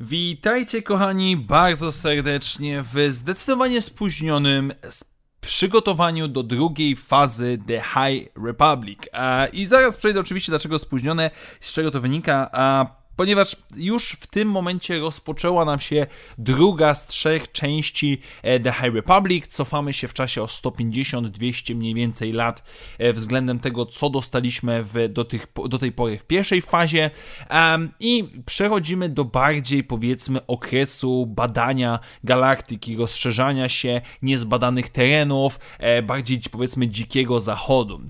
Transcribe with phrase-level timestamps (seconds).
[0.00, 4.72] Witajcie kochani bardzo serdecznie w zdecydowanie spóźnionym
[5.40, 8.98] przygotowaniu do drugiej fazy The High Republic.
[9.52, 11.30] I zaraz przejdę oczywiście dlaczego spóźnione,
[11.60, 12.50] z czego to wynika
[13.18, 16.06] ponieważ już w tym momencie rozpoczęła nam się
[16.38, 19.48] druga z trzech części e, The High Republic.
[19.48, 22.62] Cofamy się w czasie o 150-200 mniej więcej lat
[22.98, 27.10] e, względem tego, co dostaliśmy w, do, tych, do tej pory w pierwszej fazie
[28.00, 36.88] i przechodzimy do bardziej powiedzmy okresu badania galaktyki, rozszerzania się niezbadanych terenów, e, bardziej powiedzmy
[36.88, 38.00] dzikiego zachodu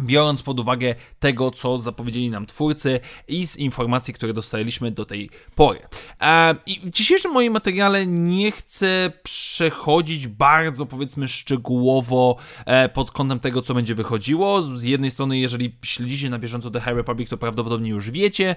[0.00, 5.30] biorąc pod uwagę tego, co zapowiedzieli nam twórcy i z informacji, które dostaliśmy do tej
[5.54, 5.80] pory.
[6.20, 13.40] E, I w dzisiejszym moim materiale nie chcę przechodzić bardzo, powiedzmy, szczegółowo e, pod kątem
[13.40, 14.62] tego, co będzie wychodziło.
[14.62, 18.56] Z jednej strony, jeżeli śledzicie na bieżąco The High Republic, to prawdopodobnie już wiecie.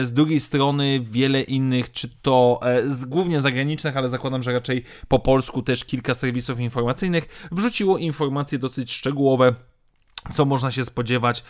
[0.00, 5.18] Z drugiej strony, wiele innych, czy to e, głównie zagranicznych, ale zakładam, że raczej po
[5.18, 9.54] polsku też kilka serwisów informacyjnych wrzuciło informacje dosyć szczegółowe
[10.32, 11.44] co można się spodziewać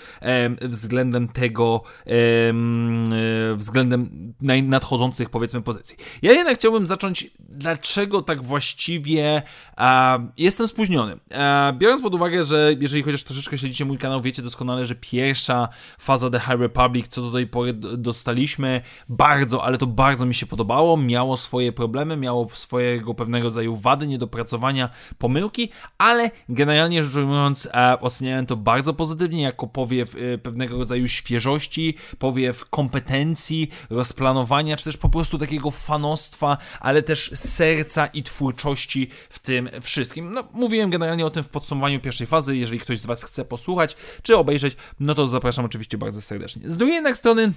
[0.62, 2.10] względem tego, e,
[3.54, 5.96] względem nadchodzących, powiedzmy, pozycji.
[6.22, 9.42] Ja jednak chciałbym zacząć, dlaczego tak właściwie
[10.36, 11.16] jestem spóźniony.
[11.78, 16.30] biorąc pod uwagę, że jeżeli chociaż troszeczkę śledzicie mój kanał, wiecie doskonale, że pierwsza faza
[16.30, 20.96] The High Republic, co do tej pory dostaliśmy, bardzo, ale to bardzo mi się podobało,
[20.96, 27.68] miało swoje problemy, miało swojego pewnego rodzaju wady, niedopracowania, pomyłki, ale generalnie rzecz ujmując,
[28.00, 34.96] oceniałem to bardzo pozytywnie, jako powiew y, pewnego rodzaju świeżości, powiew kompetencji, rozplanowania, czy też
[34.96, 40.32] po prostu takiego fanostwa, ale też serca i twórczości w tym wszystkim.
[40.32, 42.56] No, mówiłem generalnie o tym w podsumowaniu pierwszej fazy.
[42.56, 46.70] Jeżeli ktoś z Was chce posłuchać czy obejrzeć, no to zapraszam oczywiście bardzo serdecznie.
[46.70, 47.52] Z drugiej jednak strony,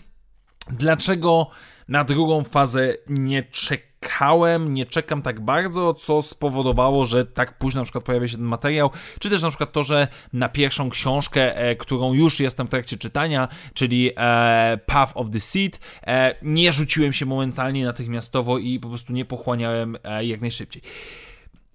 [0.69, 1.49] dlaczego
[1.87, 7.83] na drugą fazę nie czekałem, nie czekam tak bardzo, co spowodowało, że tak późno na
[7.83, 8.89] przykład pojawia się ten materiał,
[9.19, 12.97] czy też na przykład to, że na pierwszą książkę, e, którą już jestem w trakcie
[12.97, 18.89] czytania, czyli e, Path of the Seed, e, nie rzuciłem się momentalnie natychmiastowo i po
[18.89, 20.81] prostu nie pochłaniałem e, jak najszybciej.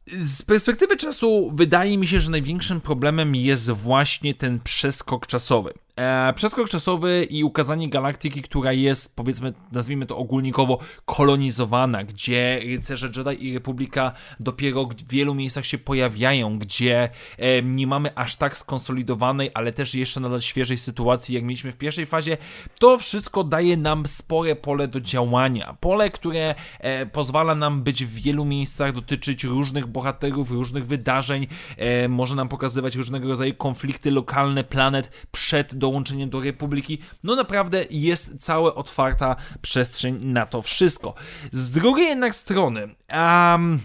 [0.06, 5.72] Z perspektywy czasu wydaje mi się, że największym problemem jest właśnie ten przeskok czasowy.
[5.96, 13.10] E, przeskok czasowy i ukazanie galaktyki, która jest, powiedzmy, nazwijmy to ogólnikowo, kolonizowana, gdzie rycerze
[13.16, 17.08] Jedi i Republika dopiero w wielu miejscach się pojawiają, gdzie
[17.38, 21.76] e, nie mamy aż tak skonsolidowanej, ale też jeszcze nadal świeżej sytuacji, jak mieliśmy w
[21.76, 22.36] pierwszej fazie,
[22.78, 25.76] to wszystko daje nam spore pole do działania.
[25.80, 32.08] Pole, które e, pozwala nam być w wielu miejscach, dotyczyć różnych bohaterów, różnych wydarzeń, e,
[32.08, 38.36] może nam pokazywać różnego rodzaju konflikty lokalne planet przed dołączeniem do Republiki, no naprawdę jest
[38.38, 41.14] cała otwarta przestrzeń na to wszystko.
[41.50, 43.80] Z drugiej jednak strony, um,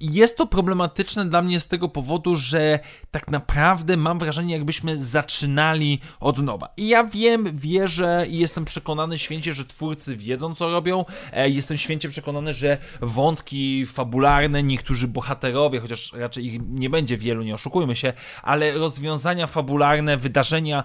[0.00, 2.78] jest to problematyczne dla mnie z tego powodu, że
[3.10, 6.68] tak naprawdę mam wrażenie, jakbyśmy zaczynali od nowa.
[6.76, 11.04] I ja wiem, wierzę i jestem przekonany święcie, że twórcy wiedzą, co robią.
[11.32, 17.42] E, jestem święcie przekonany, że wątki fabularne, niektórzy bohaterowie, chociaż raczej ich nie będzie wielu,
[17.42, 18.12] nie oszukujmy się,
[18.42, 20.84] ale rozwiązania fabularne, wydarzenia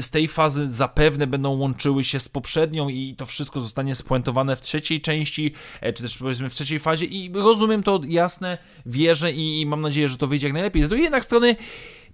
[0.00, 4.60] z tej fazy zapewne będą łączyły się z poprzednią i to wszystko zostanie spuentowane w
[4.60, 8.45] trzeciej części, e, czy też powiedzmy w trzeciej fazie i rozumiem to jasne
[8.86, 10.82] wierzę i mam nadzieję, że to wyjdzie jak najlepiej.
[10.82, 11.56] Z drugiej jednak strony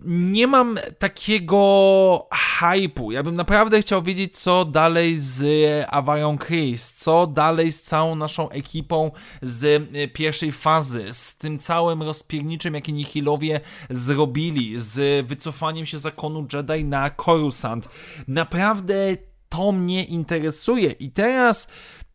[0.07, 3.13] nie mam takiego hypu.
[3.13, 5.45] Ja bym naprawdę chciał wiedzieć, co dalej z
[5.89, 9.11] Avarion Chris, co dalej z całą naszą ekipą
[9.43, 13.61] z pierwszej fazy, z tym całym rozpierniczym, jakie Nihilowie
[13.91, 17.89] zrobili, z wycofaniem się zakonu Jedi na Coruscant.
[18.29, 19.17] Naprawdę
[19.49, 20.91] to mnie interesuje.
[20.91, 21.69] I teraz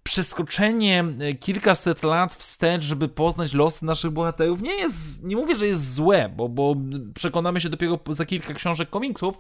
[0.08, 5.68] przeskoczenie e, kilkaset lat wstecz, żeby poznać losy naszych bohaterów, nie jest, nie mówię, że
[5.68, 6.76] jest złe, bo, bo
[7.14, 9.38] przekonamy się dopiero za kilka książek komiksów,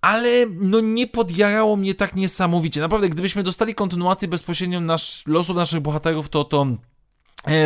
[0.00, 2.80] ale no nie podjarało mnie tak niesamowicie.
[2.80, 6.66] Naprawdę, gdybyśmy dostali kontynuację bezpośrednio nasz, losów naszych bohaterów, to to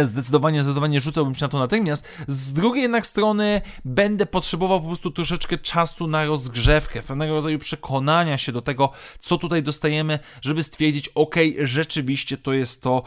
[0.02, 2.08] zdecydowanie, zdecydowanie rzucałbym się na to natychmiast.
[2.26, 8.38] Z drugiej jednak strony będę potrzebował po prostu troszeczkę czasu na rozgrzewkę, pewnego rodzaju przekonania
[8.38, 13.02] się do tego, co tutaj dostajemy, żeby stwierdzić, ok, rzeczywiście to jest to,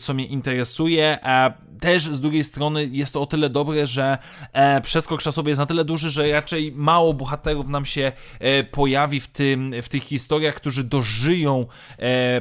[0.00, 1.18] co mnie interesuje.
[1.24, 4.18] E, też z drugiej strony jest to o tyle dobre, że
[4.52, 8.12] e, przeskok czasowy jest na tyle duży, że raczej mało bohaterów nam się
[8.70, 11.66] pojawi w, tym, w tych historiach, którzy dożyją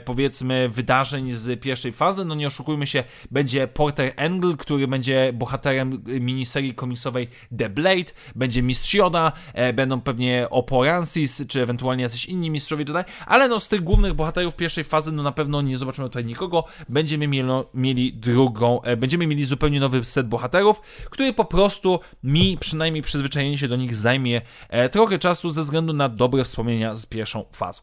[0.06, 2.26] powiedzmy wydarzeń z pierwszej fazy.
[2.26, 8.12] No nie oszukujmy się, będzie będzie Porter Engle, który będzie bohaterem miniserii komiksowej The Blade,
[8.36, 13.60] będzie Mistrz Yoda, e, będą pewnie Oporansis, czy ewentualnie jacyś inni mistrzowie tutaj, ale no
[13.60, 17.50] z tych głównych bohaterów pierwszej fazy, no na pewno nie zobaczymy tutaj nikogo, będziemy mieli,
[17.74, 23.58] mieli drugą, e, będziemy mieli zupełnie nowy set bohaterów, który po prostu mi przynajmniej przyzwyczajenie
[23.58, 27.82] się do nich zajmie e, trochę czasu ze względu na dobre wspomnienia z pierwszą fazą.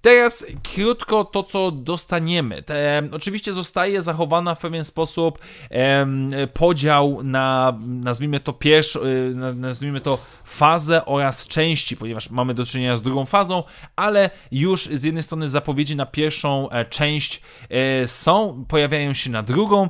[0.00, 2.62] Teraz krótko to, co dostaniemy.
[2.62, 5.03] Te, oczywiście zostaje zachowana w pewien sposób
[5.70, 6.06] e,
[6.46, 9.04] podział na, nazwijmy to pierwszą, e,
[9.54, 13.62] nazwijmy to fazę oraz części, ponieważ mamy do czynienia z drugą fazą,
[13.96, 19.42] ale już z jednej strony zapowiedzi na pierwszą e, część e, są, pojawiają się na
[19.42, 19.88] drugą.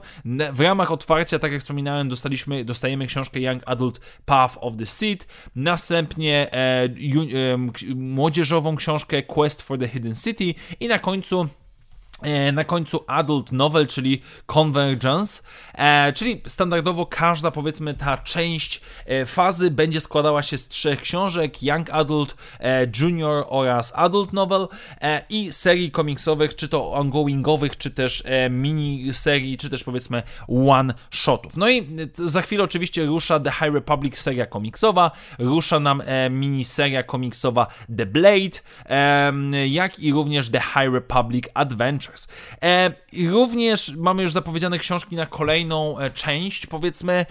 [0.53, 5.27] W ramach otwarcia, tak jak wspominałem, dostaliśmy, dostajemy książkę Young Adult Path of the Seed,
[5.57, 6.89] następnie e,
[7.95, 11.49] młodzieżową książkę Quest for the Hidden City i na końcu
[12.53, 15.43] na końcu Adult Novel, czyli Convergence,
[15.75, 21.63] e, czyli standardowo każda, powiedzmy, ta część e, fazy będzie składała się z trzech książek:
[21.63, 22.37] Young Adult,
[23.01, 24.69] Junior oraz Adult Novel
[25.29, 31.57] i serii komiksowych, czy to ongoingowych, czy też mini serii, czy też powiedzmy one-shotów.
[31.57, 37.03] No i za chwilę oczywiście rusza The High Republic seria komiksowa, rusza nam mini seria
[37.03, 37.67] komiksowa
[37.97, 38.59] The Blade,
[39.69, 42.14] jak i również The High Republic Adventure.
[42.63, 42.93] E,
[43.29, 47.27] również mamy już zapowiedziane książki na kolejną e, część, powiedzmy,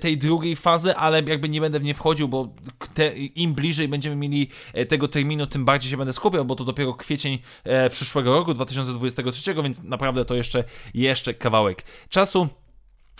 [0.00, 2.48] tej drugiej fazy, ale jakby nie będę w nie wchodził, bo
[2.94, 6.64] te, im bliżej będziemy mieli e, tego terminu, tym bardziej się będę skupiał, bo to
[6.64, 12.48] dopiero kwiecień e, przyszłego roku, 2023, więc naprawdę to jeszcze, jeszcze kawałek czasu.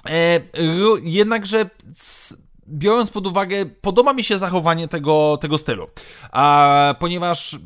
[0.06, 0.40] E,
[1.02, 1.70] jednakże
[2.68, 5.86] biorąc pod uwagę, podoba mi się zachowanie tego, tego stylu,
[6.32, 7.58] a, ponieważ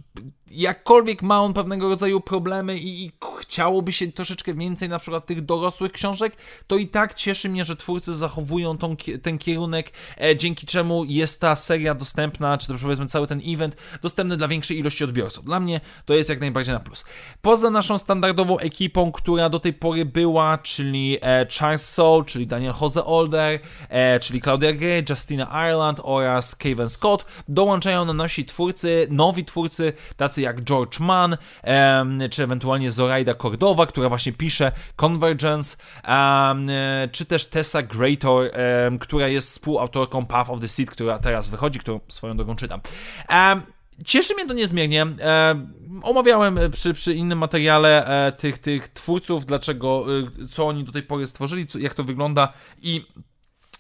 [0.55, 5.45] jakkolwiek ma on pewnego rodzaju problemy i, i, chciałoby się troszeczkę więcej na przykład tych
[5.45, 6.37] dorosłych książek,
[6.67, 11.41] to i tak cieszy mnie, że twórcy zachowują tą, ten kierunek, e, dzięki czemu jest
[11.41, 15.45] ta seria dostępna, czy też powiedzmy cały ten event dostępny dla większej ilości odbiorców.
[15.45, 17.05] Dla mnie to jest jak najbardziej na plus.
[17.43, 22.73] Poza naszą standardową ekipą, która do tej pory była, czyli e, Charles Soule, czyli Daniel
[22.81, 29.06] Jose Older, e, czyli Claudia Gray, Justina Ireland oraz Kevin Scott, dołączają na nasi twórcy,
[29.11, 31.37] nowi twórcy, tacy jak George Mann,
[32.31, 35.76] czy ewentualnie Zoraida Cordowa, która właśnie pisze Convergence,
[37.12, 38.50] czy też Tessa Greator,
[39.00, 42.81] która jest współautorką Path of the Seed, która teraz wychodzi, którą swoją drogą czytam.
[44.05, 45.06] Cieszy mnie to niezmiernie.
[46.02, 50.06] omawiałem przy, przy innym materiale e, tych, tych twórców, dlaczego,
[50.43, 52.52] e, co oni do tej pory stworzyli, co, jak to wygląda
[52.82, 53.06] i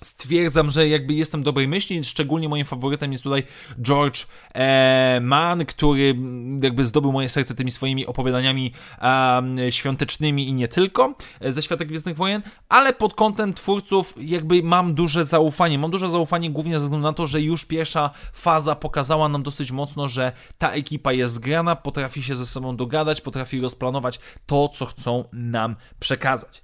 [0.04, 3.42] stwierdzam, że jakby jestem dobrej myśli, szczególnie moim faworytem jest tutaj
[3.82, 6.16] George e, Mann, który
[6.62, 8.72] jakby zdobył moje serce tymi swoimi opowiadaniami
[9.02, 14.62] e, świątecznymi i nie tylko e, ze Świata Gwiezdnych Wojen, ale pod kątem twórców jakby
[14.62, 15.78] mam duże zaufanie.
[15.78, 19.72] Mam duże zaufanie głównie ze względu na to, że już pierwsza faza pokazała nam dosyć
[19.72, 24.86] mocno, że ta ekipa jest zgrana, potrafi się ze sobą dogadać, potrafi rozplanować to, co
[24.86, 26.62] chcą nam przekazać.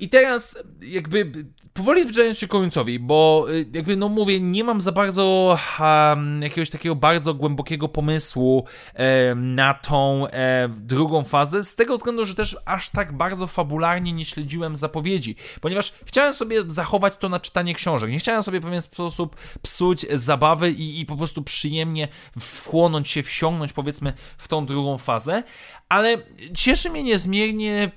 [0.00, 1.32] I teraz jakby
[1.72, 6.70] powoli zbliżając się końcowi, bo y, jakby no mówię, nie mam za bardzo um, jakiegoś
[6.70, 8.64] takiego bardzo głębokiego pomysłu
[9.36, 10.26] na tą
[10.68, 15.94] drugą fazę, z tego względu, że też aż tak bardzo fabularnie nie śledziłem zapowiedzi, ponieważ
[16.04, 20.70] chciałem sobie zachować to na czytanie książek, nie chciałem sobie w pewien sposób psuć zabawy
[20.70, 25.42] i, i po prostu przyjemnie wchłonąć się, wsiągnąć powiedzmy w tą drugą fazę,
[25.88, 26.18] ale
[26.54, 27.90] cieszy mnie niezmiernie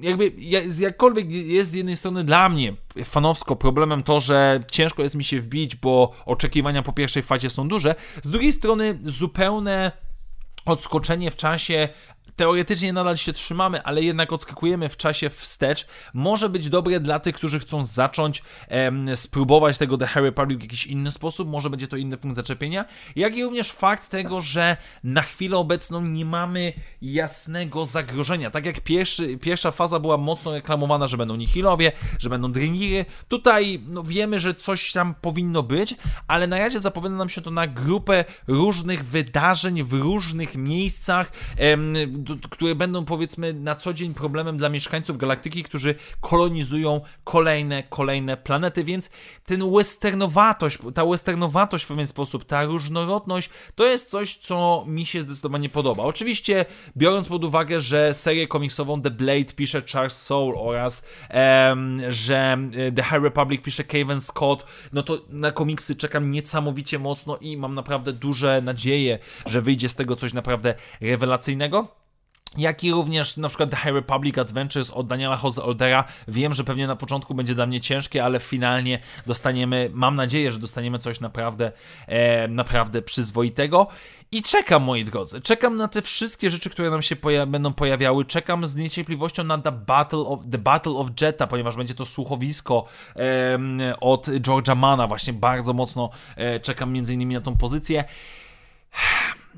[0.00, 0.32] jakby
[0.78, 5.40] jakkolwiek jest z jednej strony dla mnie fanowsko problemem to, że ciężko jest mi się
[5.40, 9.92] wbić, bo oczekiwania po pierwszej fazie są duże, z drugiej strony zupełne
[10.66, 11.88] odskoczenie w czasie
[12.36, 17.34] teoretycznie nadal się trzymamy, ale jednak odskakujemy w czasie wstecz, może być dobre dla tych,
[17.34, 21.88] którzy chcą zacząć em, spróbować tego The Harry Republic w jakiś inny sposób, może będzie
[21.88, 22.84] to inny punkt zaczepienia,
[23.16, 28.50] jak i również fakt tego, że na chwilę obecną nie mamy jasnego zagrożenia.
[28.50, 33.80] Tak jak pierwszy, pierwsza faza była mocno reklamowana, że będą Nihilowie, że będą Dreniry, tutaj
[33.88, 35.94] no, wiemy, że coś tam powinno być,
[36.28, 41.94] ale na razie zapowiada nam się to na grupę różnych wydarzeń w różnych miejscach, em,
[42.50, 48.84] które będą powiedzmy na co dzień problemem dla mieszkańców galaktyki, którzy kolonizują kolejne, kolejne planety,
[48.84, 49.10] więc
[49.46, 55.22] ten westernowatość, ta westernowatość w pewien sposób, ta różnorodność, to jest coś, co mi się
[55.22, 56.02] zdecydowanie podoba.
[56.02, 56.64] Oczywiście
[56.96, 62.92] biorąc pod uwagę, że serię komiksową The Blade pisze Charles Soule oraz um, że e,
[62.92, 67.74] The High Republic pisze Kevin Scott, no to na komiksy czekam niesamowicie mocno i mam
[67.74, 71.95] naprawdę duże nadzieje, że wyjdzie z tego coś naprawdę rewelacyjnego.
[72.58, 76.04] Jak i również na przykład The High Republic Adventures od Daniela Jose Oldera.
[76.28, 80.58] Wiem, że pewnie na początku będzie dla mnie ciężkie, ale finalnie dostaniemy, mam nadzieję, że
[80.58, 81.72] dostaniemy coś naprawdę,
[82.06, 83.88] e, naprawdę przyzwoitego.
[84.32, 88.24] I czekam, moi drodzy, czekam na te wszystkie rzeczy, które nam się poja będą pojawiały.
[88.24, 92.84] Czekam z niecierpliwością na The Battle of, The Battle of Jetta, ponieważ będzie to słuchowisko
[93.16, 93.58] e,
[94.00, 95.06] od George'a Mana.
[95.06, 98.04] Właśnie bardzo mocno e, czekam między innymi na tą pozycję.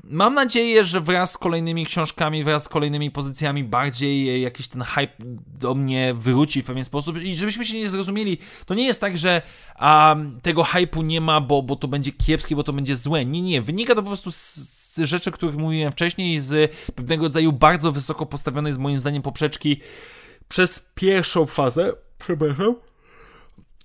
[0.03, 5.13] Mam nadzieję, że wraz z kolejnymi książkami, wraz z kolejnymi pozycjami bardziej jakiś ten hype
[5.59, 9.17] do mnie wróci w pewien sposób i żebyśmy się nie zrozumieli, to nie jest tak,
[9.17, 9.41] że
[9.81, 13.25] um, tego hypu nie ma, bo, bo to będzie kiepskie, bo to będzie złe.
[13.25, 17.53] Nie, nie, wynika to po prostu z, rzeczy, o których mówiłem wcześniej, z pewnego rodzaju
[17.53, 19.81] bardzo wysoko postawionej, z moim zdaniem, poprzeczki
[20.47, 22.75] przez pierwszą fazę, przepraszam,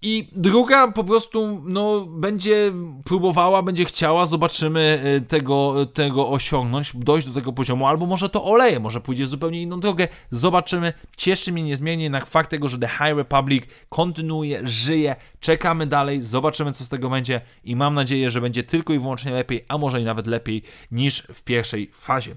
[0.06, 2.72] i druga po prostu no, będzie
[3.04, 8.44] próbowała, będzie chciała, zobaczymy y, tego, tego osiągnąć, dojść do tego poziomu, albo może to
[8.44, 10.08] oleje, może pójdzie zupełnie inną drogę.
[10.30, 10.92] Zobaczymy.
[11.16, 15.16] Cieszy mnie niezmiernie jednak fakt tego, że The High Republic kontynuuje, żyje.
[15.40, 19.32] Czekamy dalej, zobaczymy co z tego będzie i mam nadzieję, że będzie tylko i wyłącznie
[19.32, 22.36] lepiej, a może i nawet lepiej niż w pierwszej fazie.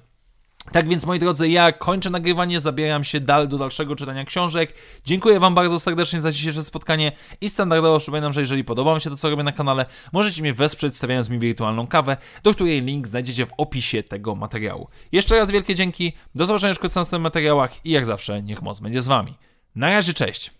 [0.71, 4.73] Tak więc, moi drodzy, ja kończę nagrywanie, zabieram się dal do dalszego czytania książek.
[5.05, 9.09] Dziękuję Wam bardzo serdecznie za dzisiejsze spotkanie i standardowo przypominam, że jeżeli podoba Wam się
[9.09, 13.07] to, co robię na kanale, możecie mnie wesprzeć stawiając mi wirtualną kawę, do której link
[13.07, 14.87] znajdziecie w opisie tego materiału.
[15.11, 18.79] Jeszcze raz wielkie dzięki, do zobaczenia już w następnych materiałach i jak zawsze, niech moc
[18.79, 19.33] będzie z Wami.
[19.75, 20.56] Na razie, cześć!